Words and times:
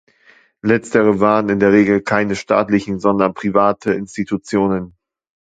Letztere 0.63 1.19
waren 1.19 1.49
in 1.49 1.59
der 1.59 1.73
Regel 1.73 2.01
keine 2.01 2.35
staatlichen, 2.35 2.97
sondern 2.99 3.35
private 3.35 3.93
Institutionen. 3.93 4.97